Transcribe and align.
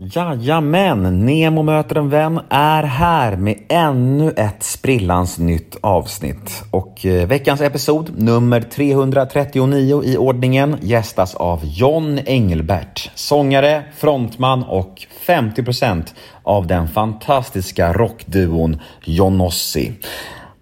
Jajamän, 0.00 1.26
Nemo 1.26 1.62
möter 1.62 1.96
en 1.96 2.08
vän 2.08 2.40
är 2.48 2.82
här 2.82 3.36
med 3.36 3.58
ännu 3.68 4.30
ett 4.36 4.62
sprillans 4.62 5.38
nytt 5.38 5.76
avsnitt. 5.80 6.64
Och 6.70 7.06
eh, 7.06 7.28
veckans 7.28 7.60
episod, 7.60 8.10
nummer 8.22 8.60
339 8.60 10.02
i 10.04 10.16
ordningen, 10.16 10.76
gästas 10.80 11.34
av 11.34 11.60
John 11.64 12.18
Engelbert. 12.18 13.10
Sångare, 13.14 13.84
frontman 13.96 14.62
och 14.62 15.06
50% 15.26 16.14
av 16.42 16.66
den 16.66 16.88
fantastiska 16.88 17.92
rockduon 17.92 18.80
Jonossi. 19.04 19.92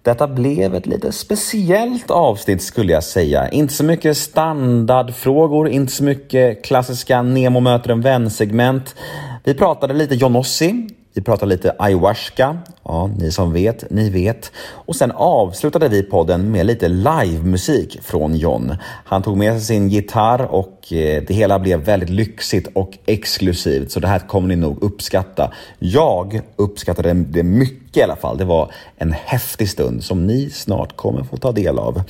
Detta 0.07 0.27
blev 0.27 0.75
ett 0.75 0.85
lite 0.85 1.11
speciellt 1.11 2.11
avsnitt 2.11 2.61
skulle 2.61 2.93
jag 2.93 3.03
säga. 3.03 3.49
Inte 3.49 3.73
så 3.73 3.83
mycket 3.83 4.17
standardfrågor, 4.17 5.69
inte 5.69 5.93
så 5.93 6.03
mycket 6.03 6.65
klassiska 6.65 7.21
Nemo 7.21 7.59
möter 7.59 7.89
en 7.89 8.01
vän-segment. 8.01 8.95
Vi 9.43 9.53
pratade 9.53 9.93
lite 9.93 10.15
Johnossi, 10.15 10.87
vi 11.13 11.21
pratade 11.21 11.49
lite 11.49 11.75
ayahuasca. 11.79 12.57
Ja, 12.89 13.09
ni 13.17 13.31
som 13.31 13.53
vet, 13.53 13.89
ni 13.91 14.09
vet. 14.09 14.51
Och 14.57 14.95
sen 14.95 15.11
avslutade 15.11 15.89
vi 15.89 16.03
podden 16.03 16.51
med 16.51 16.65
lite 16.65 16.87
livemusik 16.87 17.99
från 18.01 18.35
John. 18.35 18.75
Han 19.05 19.21
tog 19.21 19.37
med 19.37 19.53
sig 19.53 19.61
sin 19.61 19.89
gitarr 19.89 20.41
och 20.41 20.93
eh, 20.93 21.23
det 21.27 21.33
hela 21.33 21.59
blev 21.59 21.79
väldigt 21.79 22.09
lyxigt 22.09 22.67
och 22.73 22.97
exklusivt. 23.05 23.91
Så 23.91 23.99
det 23.99 24.07
här 24.07 24.19
kommer 24.19 24.47
ni 24.47 24.55
nog 24.55 24.83
uppskatta. 24.83 25.53
Jag 25.79 26.41
uppskattade 26.55 27.13
det 27.13 27.43
mycket 27.43 27.97
i 27.97 28.01
alla 28.01 28.15
fall. 28.15 28.37
Det 28.37 28.45
var 28.45 28.71
en 28.97 29.11
häftig 29.11 29.69
stund 29.69 30.03
som 30.03 30.27
ni 30.27 30.49
snart 30.49 30.95
kommer 30.95 31.23
få 31.23 31.37
ta 31.37 31.51
del 31.51 31.79
av. 31.79 32.01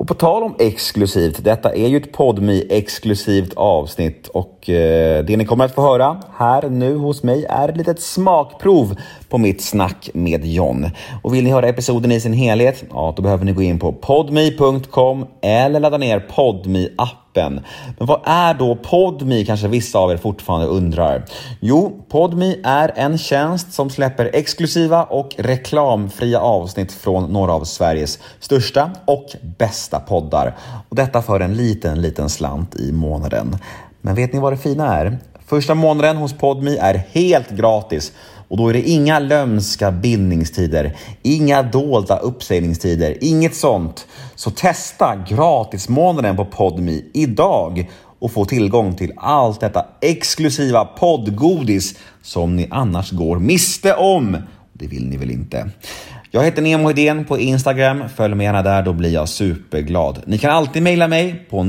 Och 0.00 0.08
på 0.08 0.14
tal 0.14 0.42
om 0.42 0.54
exklusivt, 0.58 1.44
detta 1.44 1.74
är 1.74 1.88
ju 1.88 1.96
ett 1.96 2.12
podmi 2.12 2.66
exklusivt 2.70 3.52
avsnitt 3.56 4.28
och 4.28 4.70
eh, 4.70 5.24
det 5.24 5.36
ni 5.36 5.44
kommer 5.44 5.64
att 5.64 5.74
få 5.74 5.82
höra 5.82 6.22
här 6.36 6.68
nu 6.68 6.96
hos 6.96 7.22
mig 7.22 7.44
är 7.44 7.68
ett 7.68 7.76
litet 7.76 8.00
smakprov 8.00 8.96
på 9.28 9.38
mitt 9.38 9.62
snack 9.62 10.10
med 10.14 10.44
John. 10.44 10.90
Och 11.22 11.34
vill 11.34 11.44
ni 11.44 11.50
höra 11.50 11.68
episoden 11.68 12.12
i 12.12 12.20
sin 12.20 12.32
helhet, 12.32 12.84
ja 12.90 13.14
då 13.16 13.22
behöver 13.22 13.44
ni 13.44 13.52
gå 13.52 13.62
in 13.62 13.78
på 13.78 13.92
podmi.com 13.92 15.26
eller 15.42 15.80
ladda 15.80 15.98
ner 15.98 16.20
podmi 16.20 16.88
appen. 16.98 17.19
Men 17.34 17.60
vad 17.98 18.20
är 18.24 18.54
då 18.54 18.76
Podmi 18.76 19.44
kanske 19.44 19.68
vissa 19.68 19.98
av 19.98 20.12
er 20.12 20.16
fortfarande 20.16 20.66
undrar? 20.66 21.24
Jo, 21.60 22.04
Podmi 22.08 22.60
är 22.64 22.92
en 22.96 23.18
tjänst 23.18 23.72
som 23.72 23.90
släpper 23.90 24.30
exklusiva 24.32 25.04
och 25.04 25.34
reklamfria 25.38 26.40
avsnitt 26.40 26.92
från 26.92 27.32
några 27.32 27.52
av 27.52 27.64
Sveriges 27.64 28.18
största 28.40 28.90
och 29.04 29.26
bästa 29.58 30.00
poddar. 30.00 30.56
Och 30.88 30.96
detta 30.96 31.22
för 31.22 31.40
en 31.40 31.54
liten, 31.54 32.00
liten 32.00 32.28
slant 32.28 32.76
i 32.76 32.92
månaden. 32.92 33.56
Men 34.00 34.14
vet 34.14 34.32
ni 34.32 34.38
vad 34.38 34.52
det 34.52 34.56
fina 34.56 34.98
är? 34.98 35.18
Första 35.50 35.74
månaden 35.74 36.16
hos 36.16 36.32
Podmi 36.32 36.76
är 36.76 37.02
helt 37.12 37.50
gratis 37.50 38.12
och 38.48 38.56
då 38.56 38.68
är 38.68 38.72
det 38.72 38.82
inga 38.82 39.18
lömska 39.18 39.90
bindningstider, 39.92 40.96
inga 41.22 41.62
dolda 41.62 42.18
uppsägningstider, 42.18 43.16
inget 43.20 43.54
sånt. 43.54 44.06
Så 44.34 44.50
testa 44.50 45.16
gratismånaden 45.28 46.36
på 46.36 46.44
Podmi 46.44 47.04
idag 47.14 47.90
och 48.18 48.32
få 48.32 48.44
tillgång 48.44 48.94
till 48.94 49.12
allt 49.16 49.60
detta 49.60 49.86
exklusiva 50.00 50.84
poddgodis 50.84 51.98
som 52.22 52.56
ni 52.56 52.68
annars 52.70 53.10
går 53.10 53.38
miste 53.38 53.94
om. 53.94 54.36
Det 54.72 54.86
vill 54.86 55.06
ni 55.06 55.16
väl 55.16 55.30
inte? 55.30 55.70
Jag 56.30 56.44
heter 56.44 56.62
Nemo 56.62 56.88
Hedén 56.88 57.24
på 57.24 57.38
Instagram. 57.38 58.04
Följ 58.16 58.34
mig 58.34 58.44
gärna 58.46 58.62
där, 58.62 58.82
då 58.82 58.92
blir 58.92 59.10
jag 59.10 59.28
superglad. 59.28 60.22
Ni 60.26 60.38
kan 60.38 60.50
alltid 60.50 60.82
mejla 60.82 61.08
mig 61.08 61.46
på 61.50 61.62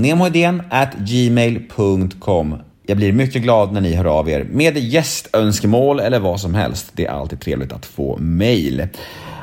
gmail.com 0.97 2.57
jag 2.85 2.97
blir 2.97 3.13
mycket 3.13 3.41
glad 3.41 3.73
när 3.73 3.81
ni 3.81 3.93
hör 3.93 4.05
av 4.05 4.29
er 4.29 4.43
med 4.43 4.77
gästönskemål 4.77 5.99
eller 5.99 6.19
vad 6.19 6.39
som 6.39 6.55
helst. 6.55 6.91
Det 6.93 7.05
är 7.05 7.11
alltid 7.11 7.39
trevligt 7.39 7.73
att 7.73 7.85
få 7.85 8.17
mejl. 8.17 8.87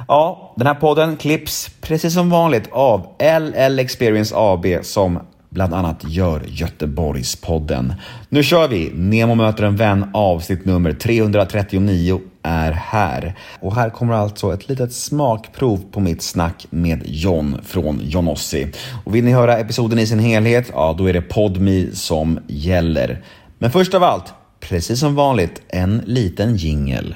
Ja, 0.09 0.55
den 0.57 0.67
här 0.67 0.75
podden 0.75 1.17
klipps 1.17 1.71
precis 1.81 2.15
som 2.15 2.31
vanligt 2.31 2.69
av 2.73 3.07
LL 3.21 3.79
Experience 3.79 4.35
AB 4.37 4.67
som 4.83 5.19
bland 5.51 5.75
annat 5.75 6.05
gör 6.09 6.43
Göteborgspodden. 6.47 7.93
Nu 8.29 8.43
kör 8.43 8.69
vi! 8.69 8.91
Nemo 8.95 9.35
möter 9.35 9.63
en 9.65 9.77
vän 9.77 10.11
avsnitt 10.15 10.65
nummer 10.65 10.93
339 10.93 12.21
är 12.49 12.73
här. 12.73 13.35
Och 13.61 13.75
här 13.75 13.91
kommer 13.91 14.15
alltså 14.15 14.55
ett 14.55 14.69
litet 14.69 14.93
smakprov 14.93 15.85
på 15.93 16.01
mitt 16.01 16.23
snack 16.23 16.67
med 16.71 17.03
John 17.05 17.61
från 17.65 18.01
Jonossi. 18.03 18.73
Och 19.05 19.15
vill 19.15 19.25
ni 19.25 19.33
höra 19.33 19.59
episoden 19.59 19.99
i 19.99 20.07
sin 20.07 20.19
helhet, 20.19 20.71
ja 20.73 20.95
då 20.99 21.09
är 21.09 21.13
det 21.13 21.21
Podmi 21.21 21.91
som 21.93 22.39
gäller. 22.47 23.23
Men 23.59 23.71
först 23.71 23.95
av 23.95 24.03
allt, 24.03 24.35
precis 24.61 25.01
som 25.01 25.15
vanligt, 25.15 25.63
en 25.69 26.03
liten 26.07 26.57
jingel. 26.57 27.15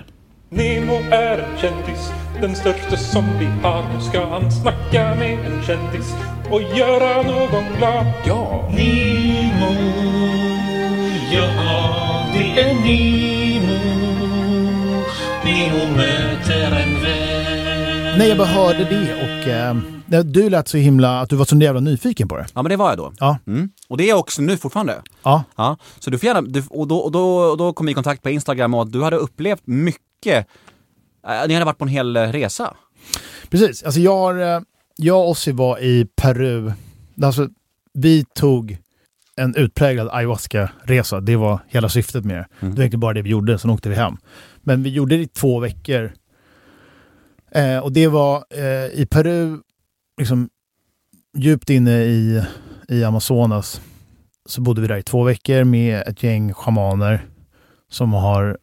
Nemo 0.49 0.95
är 1.11 1.39
en 1.39 1.59
kändis, 1.59 2.13
den 2.41 2.55
största 2.55 2.97
som 2.97 3.25
vi 3.39 3.47
har. 3.63 3.85
Nu 3.95 4.01
ska 4.01 4.27
han 4.27 4.53
snacka 4.53 5.15
med 5.15 5.39
en 5.39 5.63
kändis 5.63 6.15
och 6.51 6.63
göra 6.63 7.23
någon 7.23 7.65
glad. 7.79 8.07
Ja! 8.27 8.71
Nemo, 8.77 9.73
ja 11.33 12.27
det 12.33 12.61
är 12.61 12.75
Nemo. 12.75 13.32
Nemo 15.63 15.97
möter 15.97 16.73
en 16.73 17.03
vän. 17.03 18.19
Nej, 18.19 18.29
jag 18.29 18.39
bara 18.39 18.49
hörde 18.49 18.85
det 18.85 19.15
och 19.15 19.49
eh, 19.49 20.23
du 20.23 20.51
lät 20.51 20.69
så 20.69 20.77
himla, 20.77 21.21
att 21.21 21.29
du 21.29 21.37
var 21.37 21.45
så 21.45 21.57
jävla 21.57 21.81
nyfiken 21.81 22.29
på 22.29 22.37
det. 22.37 22.47
Ja 22.55 22.63
men 22.63 22.71
det 22.71 22.77
var 22.77 22.89
jag 22.89 22.99
då. 22.99 23.13
Ja. 23.19 23.39
Mm. 23.47 23.71
Och 23.89 23.97
det 23.97 24.05
är 24.05 24.09
jag 24.09 24.19
också 24.19 24.43
nu 24.43 24.57
fortfarande. 24.57 25.03
Ja. 25.23 25.45
Ja, 25.57 25.77
så 25.99 26.11
du 26.11 26.19
får 26.19 26.27
gärna, 26.27 26.41
du, 26.41 26.65
och, 26.71 26.89
då, 26.89 26.99
och, 26.99 27.13
då, 27.13 27.37
och 27.37 27.57
då 27.57 27.73
kom 27.73 27.87
vi 27.87 27.93
i 27.93 27.95
kontakt 27.95 28.23
på 28.23 28.31
Instagram 28.31 28.75
och 28.75 28.87
du 28.87 29.03
hade 29.03 29.17
upplevt 29.17 29.63
mycket. 29.65 30.47
Eh, 31.27 31.49
ni 31.49 31.55
hade 31.55 31.65
varit 31.65 31.79
på 31.79 31.85
en 31.85 31.89
hel 31.89 32.17
eh, 32.17 32.23
resa. 32.23 32.75
Precis. 33.51 33.83
Alltså 33.83 34.01
jag, 34.01 34.17
har, 34.17 34.55
eh, 34.57 34.61
jag 34.97 35.21
och 35.21 35.31
Ossi 35.31 35.53
var 35.53 35.79
i 35.79 36.07
Peru. 36.17 36.73
Alltså, 37.23 37.49
vi 37.95 38.25
tog 38.35 38.79
en 39.37 39.55
utpräglad 39.57 40.09
ayahuasca-resa. 40.13 41.21
Det 41.21 41.37
var 41.37 41.61
hela 41.69 41.89
syftet 41.89 42.25
med 42.25 42.37
det. 42.37 42.47
Det 42.61 42.67
var 42.67 42.79
egentligen 42.79 43.01
bara 43.01 43.15
det 43.15 43.23
vi 43.23 43.31
gjorde, 43.31 43.59
sen 43.59 43.71
åkte 43.71 43.89
vi 43.89 43.95
hem. 43.95 44.17
Men 44.61 44.83
vi 44.83 44.91
gjorde 44.91 45.17
det 45.17 45.23
i 45.23 45.27
två 45.27 45.61
veckor. 45.61 46.13
Eh, 47.51 47.79
och 47.79 47.93
det 47.93 48.09
var 48.09 48.45
eh, 48.51 49.01
i 49.01 49.07
Peru, 49.11 49.59
liksom 50.19 50.49
djupt 51.37 51.71
inne 51.71 52.05
i, 52.05 52.43
i 52.89 53.05
Amazonas, 53.05 53.81
så 54.47 54.61
bodde 54.61 54.81
vi 54.81 54.87
där 54.87 54.97
i 54.97 55.03
två 55.03 55.23
veckor 55.23 55.65
med 55.65 56.03
ett 56.07 56.23
gäng 56.23 56.55
schamaner 56.55 57.27
som 57.91 58.13
har, 58.13 58.59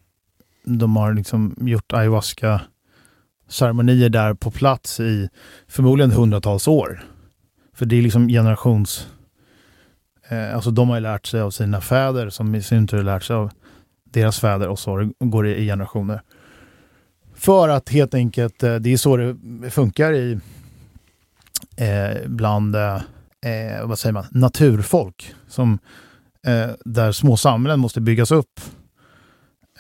de 0.63 0.95
har 0.95 1.13
liksom 1.13 1.55
gjort 1.59 1.93
ayahuasca 1.93 2.61
ceremonier 3.47 4.09
där 4.09 4.33
på 4.33 4.51
plats 4.51 4.99
i 4.99 5.29
förmodligen 5.67 6.11
hundratals 6.11 6.67
år. 6.67 7.03
För 7.73 7.85
det 7.85 7.95
är 7.95 8.01
liksom 8.01 8.27
generations... 8.27 9.07
Eh, 10.29 10.55
alltså 10.55 10.71
de 10.71 10.89
har 10.89 10.95
ju 10.95 11.01
lärt 11.01 11.25
sig 11.25 11.41
av 11.41 11.51
sina 11.51 11.81
fäder 11.81 12.29
som 12.29 12.55
i 12.55 12.61
sin 12.61 12.87
tur 12.87 12.97
har 12.97 13.03
lärt 13.03 13.23
sig 13.23 13.35
av 13.35 13.51
deras 14.03 14.39
fäder 14.39 14.67
och 14.67 14.79
så 14.79 15.11
går 15.19 15.43
det 15.43 15.55
i 15.55 15.65
generationer. 15.65 16.21
För 17.35 17.69
att 17.69 17.89
helt 17.89 18.13
enkelt, 18.13 18.63
eh, 18.63 18.75
det 18.75 18.93
är 18.93 18.97
så 18.97 19.17
det 19.17 19.69
funkar 19.69 20.13
i 20.13 20.39
eh, 21.77 22.27
bland, 22.27 22.75
eh, 22.75 22.95
eh 23.41 23.85
vad 23.85 23.99
säger 23.99 24.13
man, 24.13 24.25
naturfolk. 24.31 25.35
Som, 25.47 25.79
eh, 26.45 26.69
där 26.85 27.11
små 27.11 27.37
samhällen 27.37 27.79
måste 27.79 28.01
byggas 28.01 28.31
upp 28.31 28.59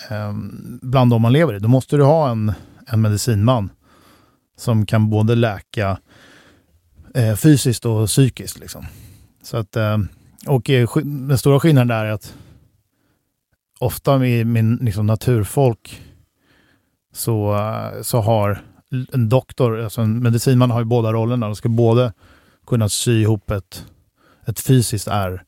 eh, 0.09 0.33
bland 0.81 1.11
de 1.11 1.21
man 1.21 1.33
lever 1.33 1.55
i. 1.55 1.59
Då 1.59 1.67
måste 1.67 1.97
du 1.97 2.03
ha 2.03 2.29
en, 2.29 2.53
en 2.87 3.01
medicinman 3.01 3.69
som 4.57 4.85
kan 4.85 5.09
både 5.09 5.35
läka 5.35 5.99
eh, 7.15 7.35
fysiskt 7.35 7.85
och 7.85 8.07
psykiskt. 8.07 8.59
Liksom. 8.59 8.85
Så 9.43 9.57
att, 9.57 9.75
eh, 9.75 9.97
och 10.47 10.69
eh, 10.69 10.89
den 11.03 11.37
stora 11.37 11.59
skillnaden 11.59 11.87
där 11.87 12.05
är 12.05 12.11
att 12.11 12.35
ofta 13.79 14.17
med, 14.17 14.47
med 14.47 14.83
liksom 14.83 15.07
naturfolk 15.07 16.01
så, 17.13 17.55
eh, 17.55 18.01
så 18.01 18.19
har 18.19 18.61
en 19.13 19.29
doktor, 19.29 19.79
alltså 19.79 20.01
en 20.01 20.23
medicinman 20.23 20.71
har 20.71 20.79
ju 20.79 20.85
båda 20.85 21.13
rollerna. 21.13 21.45
De 21.45 21.55
ska 21.55 21.69
både 21.69 22.13
kunna 22.67 22.89
sy 22.89 23.21
ihop 23.21 23.51
ett, 23.51 23.85
ett 24.45 24.59
fysiskt 24.59 25.07
ärr 25.07 25.43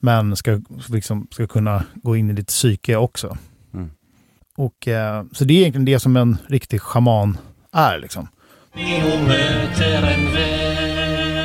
men 0.00 0.36
ska, 0.36 0.60
liksom, 0.88 1.28
ska 1.30 1.46
kunna 1.46 1.84
gå 1.94 2.16
in 2.16 2.30
i 2.30 2.32
ditt 2.32 2.48
psyke 2.48 2.96
också. 2.96 3.36
Mm. 3.74 3.90
Och, 4.56 4.88
eh, 4.88 5.24
så 5.32 5.44
det 5.44 5.54
är 5.54 5.58
egentligen 5.58 5.84
det 5.84 6.00
som 6.00 6.16
en 6.16 6.36
riktig 6.48 6.80
schaman 6.80 7.38
är. 7.72 7.98
Liksom. 7.98 8.28
Nemo 8.74 9.26
möter 9.26 10.02
en 10.02 10.32
vän. 10.34 11.39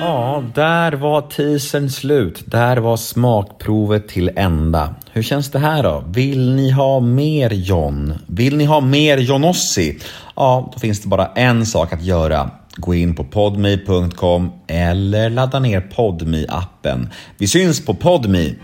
Ja, 0.00 0.44
där 0.54 0.92
var 0.92 1.20
teasern 1.20 1.90
slut. 1.90 2.42
Där 2.46 2.76
var 2.76 2.96
smakprovet 2.96 4.08
till 4.08 4.30
ända. 4.36 4.94
Hur 5.12 5.22
känns 5.22 5.50
det 5.50 5.58
här 5.58 5.82
då? 5.82 6.04
Vill 6.08 6.54
ni 6.54 6.70
ha 6.70 7.00
mer 7.00 7.50
John? 7.50 8.14
Vill 8.26 8.56
ni 8.56 8.64
ha 8.64 8.80
mer 8.80 9.18
Johnossi? 9.18 9.98
Ja, 10.36 10.70
då 10.74 10.78
finns 10.78 11.02
det 11.02 11.08
bara 11.08 11.26
en 11.26 11.66
sak 11.66 11.92
att 11.92 12.02
göra. 12.02 12.50
Gå 12.76 12.94
in 12.94 13.14
på 13.14 13.24
podme.com 13.24 14.52
eller 14.66 15.30
ladda 15.30 15.58
ner 15.58 15.80
podme 15.80 16.46
appen 16.48 17.08
Vi 17.38 17.48
syns 17.48 17.84
på 17.86 17.94
Podme. 17.94 18.54